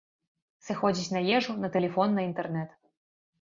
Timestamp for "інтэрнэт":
2.29-2.75